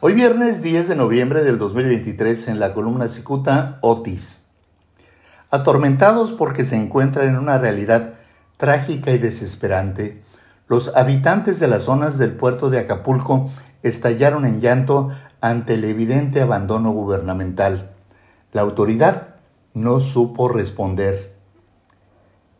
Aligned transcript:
Hoy 0.00 0.12
viernes 0.12 0.60
10 0.60 0.88
de 0.88 0.96
noviembre 0.96 1.44
del 1.44 1.56
2023 1.56 2.48
en 2.48 2.60
la 2.60 2.74
columna 2.74 3.08
Cicuta 3.08 3.78
Otis. 3.80 4.42
Atormentados 5.50 6.32
porque 6.32 6.64
se 6.64 6.76
encuentran 6.76 7.28
en 7.28 7.38
una 7.38 7.58
realidad 7.58 8.14
trágica 8.58 9.12
y 9.12 9.18
desesperante, 9.18 10.20
los 10.68 10.94
habitantes 10.94 11.58
de 11.60 11.68
las 11.68 11.84
zonas 11.84 12.18
del 12.18 12.32
puerto 12.32 12.70
de 12.70 12.80
Acapulco 12.80 13.50
estallaron 13.82 14.44
en 14.44 14.60
llanto 14.60 15.10
ante 15.40 15.74
el 15.74 15.84
evidente 15.84 16.42
abandono 16.42 16.90
gubernamental. 16.90 17.92
La 18.52 18.62
autoridad 18.62 19.36
no 19.74 20.00
supo 20.00 20.48
responder. 20.48 21.32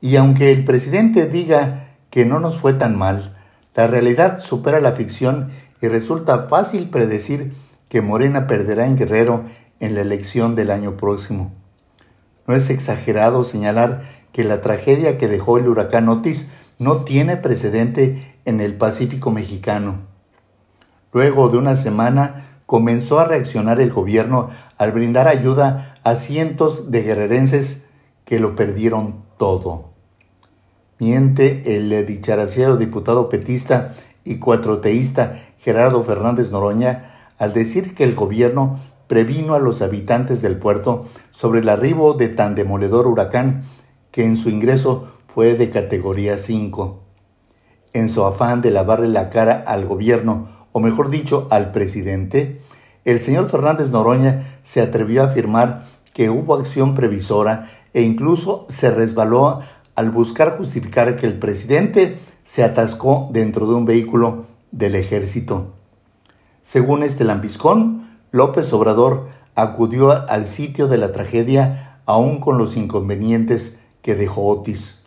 Y 0.00 0.16
aunque 0.16 0.52
el 0.52 0.64
presidente 0.64 1.26
diga 1.26 1.88
que 2.10 2.24
no 2.24 2.40
nos 2.40 2.56
fue 2.56 2.74
tan 2.74 2.96
mal, 2.96 3.36
la 3.74 3.86
realidad 3.88 4.38
supera 4.40 4.80
la 4.80 4.92
ficción 4.92 5.50
resulta 5.88 6.46
fácil 6.48 6.90
predecir 6.90 7.54
que 7.88 8.00
Morena 8.00 8.46
perderá 8.46 8.86
en 8.86 8.96
Guerrero 8.96 9.44
en 9.80 9.94
la 9.94 10.00
elección 10.00 10.54
del 10.54 10.70
año 10.70 10.96
próximo. 10.96 11.52
No 12.46 12.54
es 12.54 12.70
exagerado 12.70 13.44
señalar 13.44 14.02
que 14.32 14.44
la 14.44 14.60
tragedia 14.60 15.16
que 15.18 15.28
dejó 15.28 15.58
el 15.58 15.68
huracán 15.68 16.08
Otis 16.08 16.48
no 16.78 17.04
tiene 17.04 17.36
precedente 17.36 18.34
en 18.44 18.60
el 18.60 18.74
Pacífico 18.74 19.30
mexicano. 19.30 20.00
Luego 21.12 21.48
de 21.48 21.58
una 21.58 21.76
semana 21.76 22.58
comenzó 22.66 23.20
a 23.20 23.24
reaccionar 23.24 23.80
el 23.80 23.92
gobierno 23.92 24.50
al 24.78 24.92
brindar 24.92 25.28
ayuda 25.28 25.94
a 26.02 26.16
cientos 26.16 26.90
de 26.90 27.02
guerrerenses 27.02 27.84
que 28.24 28.40
lo 28.40 28.56
perdieron 28.56 29.22
todo. 29.38 29.90
Miente 30.98 31.76
el 31.76 32.06
dicharacero 32.06 32.76
diputado 32.76 33.28
petista 33.28 33.94
y 34.24 34.38
cuatroteísta 34.38 35.43
Gerardo 35.64 36.04
Fernández 36.04 36.50
Noroña 36.50 37.30
al 37.38 37.54
decir 37.54 37.94
que 37.94 38.04
el 38.04 38.14
gobierno 38.14 38.80
previno 39.06 39.54
a 39.54 39.58
los 39.58 39.80
habitantes 39.80 40.42
del 40.42 40.58
puerto 40.58 41.06
sobre 41.30 41.60
el 41.60 41.70
arribo 41.70 42.12
de 42.12 42.28
tan 42.28 42.54
demoledor 42.54 43.06
huracán 43.06 43.64
que 44.10 44.26
en 44.26 44.36
su 44.36 44.50
ingreso 44.50 45.08
fue 45.34 45.54
de 45.54 45.70
categoría 45.70 46.36
5. 46.36 47.00
En 47.94 48.10
su 48.10 48.24
afán 48.24 48.60
de 48.60 48.72
lavarle 48.72 49.08
la 49.08 49.30
cara 49.30 49.64
al 49.66 49.86
gobierno, 49.86 50.48
o 50.72 50.80
mejor 50.80 51.08
dicho, 51.08 51.48
al 51.50 51.72
presidente, 51.72 52.60
el 53.06 53.22
señor 53.22 53.48
Fernández 53.48 53.90
Noroña 53.90 54.58
se 54.64 54.82
atrevió 54.82 55.22
a 55.22 55.26
afirmar 55.26 55.86
que 56.12 56.28
hubo 56.28 56.54
acción 56.54 56.94
previsora 56.94 57.70
e 57.94 58.02
incluso 58.02 58.66
se 58.68 58.90
resbaló 58.90 59.60
al 59.94 60.10
buscar 60.10 60.58
justificar 60.58 61.16
que 61.16 61.26
el 61.26 61.38
presidente 61.38 62.18
se 62.44 62.62
atascó 62.62 63.30
dentro 63.32 63.66
de 63.66 63.74
un 63.74 63.86
vehículo 63.86 64.53
del 64.74 64.96
ejército. 64.96 65.72
Según 66.62 67.04
este 67.04 67.24
lambiscón, 67.24 68.18
López 68.32 68.72
Obrador 68.72 69.28
acudió 69.54 70.10
al 70.10 70.48
sitio 70.48 70.88
de 70.88 70.98
la 70.98 71.12
tragedia 71.12 72.00
aún 72.06 72.40
con 72.40 72.58
los 72.58 72.76
inconvenientes 72.76 73.78
que 74.02 74.16
dejó 74.16 74.46
Otis. 74.46 75.00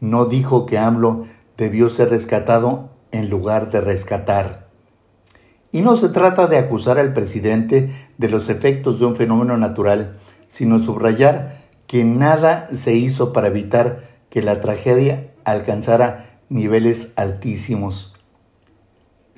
No 0.00 0.26
dijo 0.26 0.66
que 0.66 0.78
AMLO 0.78 1.26
debió 1.56 1.90
ser 1.90 2.10
rescatado 2.10 2.90
en 3.12 3.30
lugar 3.30 3.70
de 3.70 3.80
rescatar. 3.80 4.66
Y 5.70 5.82
no 5.82 5.96
se 5.96 6.08
trata 6.08 6.46
de 6.48 6.58
acusar 6.58 6.98
al 6.98 7.12
presidente 7.12 8.08
de 8.16 8.28
los 8.28 8.48
efectos 8.48 8.98
de 8.98 9.06
un 9.06 9.16
fenómeno 9.16 9.56
natural, 9.56 10.18
sino 10.48 10.82
subrayar 10.82 11.62
que 11.86 12.04
nada 12.04 12.68
se 12.72 12.94
hizo 12.94 13.32
para 13.32 13.48
evitar 13.48 14.08
que 14.28 14.42
la 14.42 14.60
tragedia 14.60 15.30
alcanzara 15.44 16.40
niveles 16.48 17.12
altísimos 17.16 18.17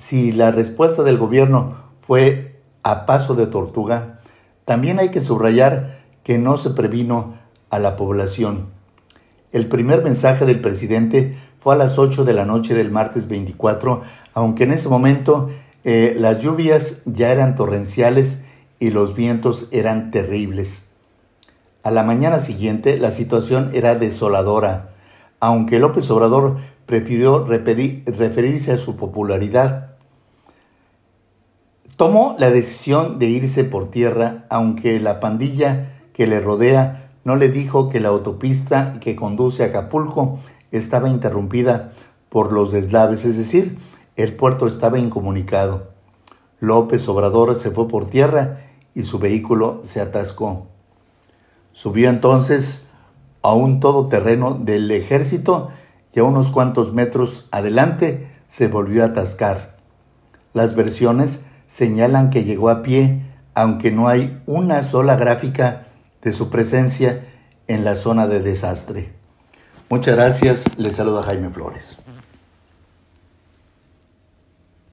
si 0.01 0.31
la 0.31 0.49
respuesta 0.49 1.03
del 1.03 1.19
gobierno 1.19 1.75
fue 2.07 2.55
a 2.81 3.05
paso 3.05 3.35
de 3.35 3.45
tortuga, 3.45 4.19
también 4.65 4.97
hay 4.97 5.09
que 5.09 5.19
subrayar 5.19 5.99
que 6.23 6.39
no 6.39 6.57
se 6.57 6.71
previno 6.71 7.35
a 7.69 7.77
la 7.77 7.95
población. 7.97 8.65
El 9.51 9.67
primer 9.67 10.03
mensaje 10.03 10.45
del 10.45 10.59
presidente 10.59 11.37
fue 11.59 11.75
a 11.75 11.77
las 11.77 11.99
8 11.99 12.25
de 12.25 12.33
la 12.33 12.45
noche 12.45 12.73
del 12.73 12.89
martes 12.89 13.27
24, 13.27 14.01
aunque 14.33 14.63
en 14.63 14.71
ese 14.71 14.89
momento 14.89 15.51
eh, 15.83 16.15
las 16.17 16.41
lluvias 16.41 16.97
ya 17.05 17.31
eran 17.31 17.55
torrenciales 17.55 18.41
y 18.79 18.89
los 18.89 19.15
vientos 19.15 19.67
eran 19.71 20.09
terribles. 20.09 20.83
A 21.83 21.91
la 21.91 22.01
mañana 22.01 22.39
siguiente 22.39 22.97
la 22.97 23.11
situación 23.11 23.69
era 23.73 23.93
desoladora, 23.93 24.89
aunque 25.39 25.77
López 25.77 26.09
Obrador 26.09 26.57
prefirió 26.87 27.45
referirse 27.45 28.71
a 28.71 28.77
su 28.77 28.95
popularidad 28.95 29.90
Tomó 32.01 32.35
la 32.39 32.49
decisión 32.49 33.19
de 33.19 33.27
irse 33.27 33.63
por 33.63 33.91
tierra, 33.91 34.45
aunque 34.49 34.99
la 34.99 35.19
pandilla 35.19 35.99
que 36.13 36.25
le 36.25 36.39
rodea 36.39 37.11
no 37.23 37.35
le 37.35 37.49
dijo 37.49 37.89
que 37.89 37.99
la 37.99 38.09
autopista 38.09 38.97
que 38.99 39.15
conduce 39.15 39.61
a 39.61 39.67
Acapulco 39.67 40.39
estaba 40.71 41.09
interrumpida 41.09 41.93
por 42.29 42.53
los 42.53 42.71
deslaves, 42.71 43.23
es 43.23 43.37
decir, 43.37 43.77
el 44.15 44.35
puerto 44.35 44.65
estaba 44.65 44.97
incomunicado. 44.97 45.91
López 46.59 47.07
Obrador 47.07 47.55
se 47.59 47.69
fue 47.69 47.87
por 47.87 48.09
tierra 48.09 48.61
y 48.95 49.03
su 49.03 49.19
vehículo 49.19 49.81
se 49.83 50.01
atascó. 50.01 50.65
Subió 51.71 52.09
entonces 52.09 52.87
a 53.43 53.53
un 53.53 53.79
todoterreno 53.79 54.55
del 54.55 54.89
ejército 54.89 55.69
y 56.13 56.19
a 56.19 56.23
unos 56.23 56.49
cuantos 56.49 56.93
metros 56.93 57.47
adelante 57.51 58.27
se 58.47 58.67
volvió 58.69 59.03
a 59.03 59.09
atascar. 59.09 59.77
Las 60.55 60.73
versiones 60.75 61.43
señalan 61.71 62.29
que 62.29 62.43
llegó 62.43 62.69
a 62.69 62.83
pie, 62.83 63.21
aunque 63.53 63.91
no 63.91 64.07
hay 64.07 64.41
una 64.45 64.83
sola 64.83 65.15
gráfica 65.15 65.87
de 66.21 66.31
su 66.31 66.49
presencia 66.49 67.25
en 67.67 67.83
la 67.85 67.95
zona 67.95 68.27
de 68.27 68.41
desastre. 68.41 69.13
Muchas 69.89 70.15
gracias, 70.15 70.65
les 70.77 70.95
saluda 70.95 71.23
Jaime 71.23 71.49
Flores. 71.49 71.99